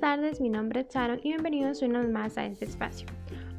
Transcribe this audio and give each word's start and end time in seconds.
tardes, 0.00 0.40
mi 0.40 0.48
nombre 0.48 0.80
es 0.80 0.88
Sharon 0.92 1.20
y 1.22 1.28
bienvenidos 1.28 1.80
una 1.80 2.00
vez 2.00 2.10
más 2.10 2.36
a 2.36 2.46
este 2.46 2.64
espacio. 2.64 3.06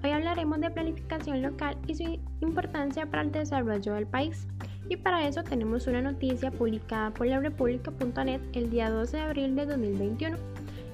Hoy 0.03 0.11
hablaremos 0.11 0.59
de 0.59 0.69
planificación 0.69 1.41
local 1.41 1.77
y 1.87 1.95
su 1.95 2.03
importancia 2.41 3.05
para 3.05 3.23
el 3.23 3.31
desarrollo 3.31 3.93
del 3.93 4.05
país. 4.05 4.47
Y 4.89 4.97
para 4.97 5.25
eso 5.25 5.43
tenemos 5.43 5.87
una 5.87 6.01
noticia 6.01 6.51
publicada 6.51 7.11
por 7.11 7.27
la 7.27 7.39
República.net 7.39 8.41
el 8.53 8.69
día 8.69 8.89
12 8.89 9.15
de 9.15 9.23
abril 9.23 9.55
de 9.55 9.65
2021 9.65 10.37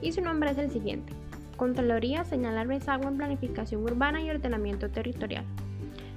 y 0.04 0.12
su 0.12 0.22
nombre 0.22 0.52
es 0.52 0.60
el 0.60 0.70
siguiente. 0.70 1.12
Contraloría 1.58 2.24
señala 2.24 2.64
rezago 2.64 3.08
en 3.08 3.18
planificación 3.18 3.84
urbana 3.84 4.22
y 4.22 4.30
ordenamiento 4.30 4.92
territorial. 4.92 5.46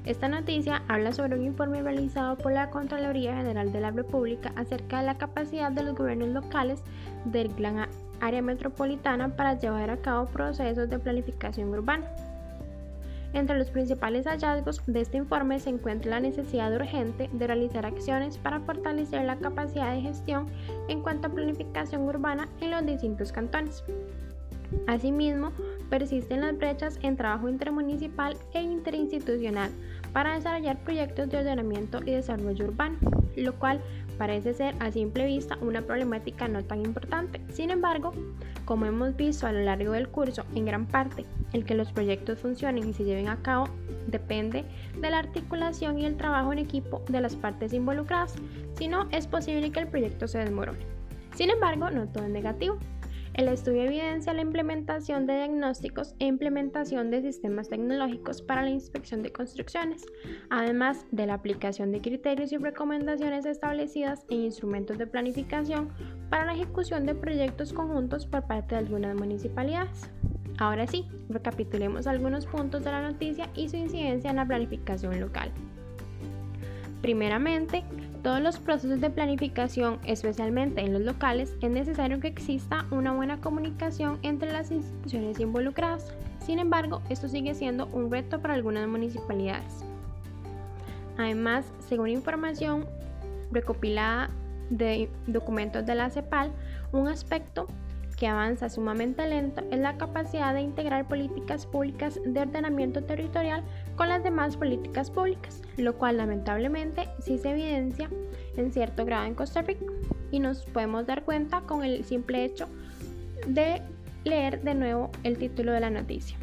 Esta 0.07 0.29
noticia 0.29 0.83
habla 0.87 1.13
sobre 1.13 1.37
un 1.37 1.45
informe 1.45 1.83
realizado 1.83 2.39
por 2.39 2.53
la 2.53 2.71
Contraloría 2.71 3.37
General 3.37 3.73
de 3.73 3.81
la 3.81 3.91
República 3.91 4.53
acerca 4.55 5.01
de 5.01 5.07
la 5.07 5.19
capacidad 5.19 5.73
de 5.73 5.83
los 5.83 5.97
gobiernos 5.97 6.29
locales 6.29 6.85
del 7.25 7.53
gran 7.55 7.86
área 8.27 8.43
metropolitana 8.43 9.37
para 9.37 9.59
llevar 9.59 9.91
a 9.91 9.99
cabo 9.99 10.27
procesos 10.27 10.89
de 10.89 10.99
planificación 10.99 11.69
urbana. 11.71 12.07
Entre 13.33 13.59
los 13.59 13.71
principales 13.71 14.27
hallazgos 14.27 14.81
de 14.87 15.01
este 15.01 15.19
informe 15.19 15.61
se 15.61 15.71
encuentra 15.71 16.11
la 16.11 16.21
necesidad 16.21 16.75
urgente 16.75 17.29
de 17.33 17.47
realizar 17.47 17.85
acciones 17.85 18.39
para 18.39 18.61
fortalecer 18.61 19.25
la 19.25 19.37
capacidad 19.37 19.93
de 19.93 20.01
gestión 20.01 20.47
en 20.89 21.03
cuanto 21.03 21.29
a 21.29 21.31
planificación 21.31 22.03
urbana 22.03 22.49
en 22.61 22.71
los 22.71 22.87
distintos 22.87 23.33
cantones. 23.33 23.85
Asimismo, 24.87 25.53
persisten 25.91 26.41
las 26.41 26.57
brechas 26.57 26.99
en 27.03 27.17
trabajo 27.17 27.49
intermunicipal 27.49 28.37
e 28.53 28.63
interinstitucional 28.63 29.71
para 30.13 30.35
desarrollar 30.35 30.79
proyectos 30.79 31.29
de 31.29 31.39
ordenamiento 31.39 32.01
y 32.05 32.13
desarrollo 32.13 32.67
urbano, 32.67 32.99
lo 33.37 33.55
cual 33.59 33.81
parece 34.19 34.55
ser 34.55 34.75
a 34.81 34.91
simple 34.91 35.27
vista 35.27 35.59
una 35.61 35.83
problemática 35.83 36.49
no 36.49 36.65
tan 36.65 36.85
importante. 36.85 37.41
Sin 37.53 37.71
embargo, 37.71 38.13
como 38.65 38.87
hemos 38.87 39.15
visto 39.17 39.47
a 39.47 39.53
lo 39.53 39.61
largo 39.61 39.93
del 39.93 40.09
curso, 40.09 40.45
en 40.55 40.65
gran 40.65 40.87
parte 40.87 41.25
el 41.53 41.65
que 41.65 41.75
los 41.75 41.93
proyectos 41.93 42.39
funcionen 42.39 42.89
y 42.89 42.93
se 42.93 43.05
lleven 43.05 43.29
a 43.29 43.43
cabo 43.43 43.69
depende 44.07 44.65
de 45.01 45.11
la 45.11 45.19
articulación 45.19 45.99
y 45.99 46.07
el 46.07 46.17
trabajo 46.17 46.53
en 46.53 46.59
equipo 46.59 47.03
de 47.09 47.21
las 47.21 47.37
partes 47.37 47.73
involucradas, 47.73 48.35
si 48.77 48.89
no 48.89 49.09
es 49.11 49.27
posible 49.27 49.71
que 49.71 49.81
el 49.81 49.89
proyecto 49.89 50.29
se 50.29 50.39
desmorone. 50.39 50.79
Sin 51.35 51.51
embargo, 51.51 51.91
no 51.91 52.07
todo 52.09 52.25
es 52.25 52.31
negativo. 52.31 52.79
El 53.37 53.49
estudio 53.49 53.83
evidencia 53.83 54.33
la 54.33 54.41
implementación 54.41 55.27
de 55.27 55.35
diagnósticos 55.35 56.15
e 56.19 56.25
implementación 56.25 57.11
de 57.11 57.21
sistemas 57.21 57.69
tecnológicos 57.69 58.41
para 58.41 58.63
la 58.63 58.71
inspección 58.71 59.23
de 59.23 59.31
construcciones, 59.31 60.07
además 60.49 61.05
de 61.11 61.27
la 61.27 61.35
aplicación 61.35 61.93
de 61.93 62.01
criterios 62.01 62.51
y 62.53 62.57
recomendaciones 62.57 63.45
establecidas 63.45 64.25
en 64.31 64.45
instrumentos 64.45 64.97
de 64.97 65.07
planificación 65.07 65.91
para 66.31 66.47
la 66.47 66.55
ejecución 66.55 67.05
de 67.05 67.15
proyectos 67.15 67.75
conjuntos 67.75 68.25
por 68.25 68.47
parte 68.47 68.75
de 68.75 68.79
algunas 68.79 69.15
municipalidades. 69.15 70.11
Ahora 70.57 70.87
sí, 70.87 71.07
recapitulemos 71.29 72.07
algunos 72.07 72.47
puntos 72.47 72.85
de 72.85 72.91
la 72.91 73.03
noticia 73.03 73.51
y 73.55 73.69
su 73.69 73.77
incidencia 73.77 74.31
en 74.31 74.37
la 74.37 74.47
planificación 74.47 75.21
local. 75.21 75.53
Primeramente, 77.03 77.85
todos 78.23 78.41
los 78.41 78.59
procesos 78.59 79.01
de 79.01 79.11
planificación, 79.11 79.99
especialmente 80.05 80.81
en 80.81 80.93
los 80.93 81.03
locales, 81.03 81.55
es 81.61 81.71
necesario 81.71 82.21
que 82.21 82.29
exista 82.29 82.87
una 82.91 83.13
buena 83.13 83.41
comunicación 83.41 84.19
entre 84.23 84.53
las 84.53 84.71
instituciones 84.71 85.39
involucradas. 85.39 86.13
Sin 86.45 86.59
embargo, 86.59 87.03
esto 87.09 87.29
sigue 87.29 87.55
siendo 87.55 87.87
un 87.87 88.11
reto 88.11 88.41
para 88.41 88.55
algunas 88.55 88.89
municipalidades. 88.89 89.85
Además, 91.19 91.65
según 91.89 92.09
información 92.09 92.87
recopilada 93.53 94.31
de 94.71 95.09
documentos 95.27 95.87
de 95.87 95.95
la 95.95 96.11
CEPAL, 96.11 96.51
un 96.93 97.09
aspecto 97.09 97.67
que 98.17 98.27
avanza 98.27 98.71
sumamente 98.71 99.27
lento 99.27 99.63
es 99.71 99.79
la 99.79 99.99
capacidad 99.99 100.55
de 100.55 100.63
integrar 100.63 101.07
políticas 101.07 101.67
públicas 101.67 102.19
de 102.25 102.41
ordenamiento 102.41 103.05
territorial 103.05 103.63
con 103.95 104.09
las 104.09 104.23
demás 104.23 104.57
políticas 104.57 105.11
públicas, 105.11 105.63
lo 105.77 105.97
cual 105.97 106.17
lamentablemente 106.17 107.09
sí 107.21 107.39
se 107.39 107.51
evidencia 107.51 108.09
en 108.57 108.73
cierto 108.73 109.05
grado 109.05 109.27
en 109.27 109.35
Costa 109.35 109.63
Rica 109.63 109.85
y 110.31 110.41
nos 110.41 110.65
podemos 110.65 111.07
dar 111.07 111.25
cuenta 111.25 111.61
con 111.61 111.85
el 111.85 112.05
simple 112.05 112.45
hecho 112.45 112.67
de 113.47 113.83
leer 114.25 114.63
de 114.63 114.75
nuevo 114.75 115.11
el 115.23 115.37
título 115.37 115.73
de 115.73 115.81
la 115.81 115.91
noticia. 115.91 116.37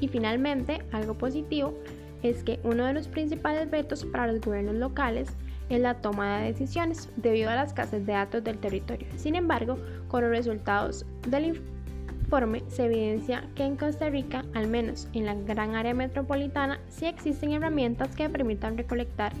Y 0.00 0.08
finalmente, 0.08 0.82
algo 0.92 1.14
positivo 1.14 1.74
es 2.22 2.42
que 2.42 2.58
uno 2.64 2.86
de 2.86 2.94
los 2.94 3.06
principales 3.06 3.70
retos 3.70 4.04
para 4.04 4.26
los 4.26 4.40
gobiernos 4.40 4.76
locales 4.76 5.28
en 5.68 5.82
la 5.82 5.94
toma 6.00 6.38
de 6.38 6.52
decisiones 6.52 7.08
debido 7.16 7.50
a 7.50 7.54
las 7.54 7.72
casas 7.72 8.04
de 8.06 8.12
datos 8.12 8.44
del 8.44 8.58
territorio. 8.58 9.06
Sin 9.16 9.34
embargo, 9.34 9.78
con 10.08 10.22
los 10.22 10.30
resultados 10.30 11.06
del 11.28 11.46
informe 11.46 12.62
se 12.68 12.86
evidencia 12.86 13.48
que 13.54 13.64
en 13.64 13.76
Costa 13.76 14.10
Rica, 14.10 14.44
al 14.54 14.68
menos 14.68 15.08
en 15.12 15.26
la 15.26 15.34
gran 15.34 15.74
área 15.74 15.94
metropolitana, 15.94 16.80
sí 16.88 17.06
existen 17.06 17.52
herramientas 17.52 18.14
que 18.14 18.28
permitan 18.28 18.76
recolectar 18.76 19.32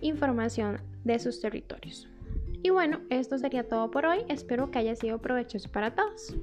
información 0.00 0.78
de 1.04 1.18
sus 1.18 1.40
territorios. 1.40 2.08
Y 2.62 2.70
bueno, 2.70 3.00
esto 3.10 3.38
sería 3.38 3.66
todo 3.66 3.90
por 3.90 4.06
hoy. 4.06 4.24
Espero 4.28 4.70
que 4.70 4.78
haya 4.78 4.94
sido 4.94 5.18
provechoso 5.18 5.68
para 5.70 5.94
todos. 5.94 6.34